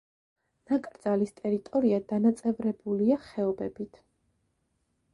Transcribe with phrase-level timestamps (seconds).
[0.71, 4.05] ნაკრძალის ტერიტორია დანაწევრებულია ხეობებით.